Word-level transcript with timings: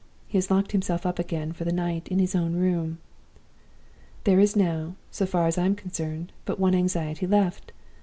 He 0.27 0.39
has 0.39 0.49
locked 0.49 0.71
himself 0.71 1.05
up 1.05 1.19
again 1.19 1.51
for 1.53 1.63
the 1.63 1.71
night, 1.71 2.07
in 2.07 2.17
his 2.17 2.33
own 2.33 2.53
room. 2.55 2.97
"There 4.23 4.39
is 4.39 4.55
now 4.55 4.95
so 5.11 5.27
far 5.27 5.45
as 5.45 5.59
I 5.59 5.67
am 5.67 5.75
concerned 5.75 6.31
but 6.43 6.59
one 6.59 6.73
anxiety 6.73 7.27
left. 7.27 7.71